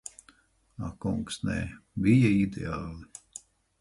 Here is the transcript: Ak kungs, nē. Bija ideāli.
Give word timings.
Ak 0.87 0.95
kungs, 1.03 1.37
nē. 1.49 1.57
Bija 2.07 2.33
ideāli. 2.39 3.43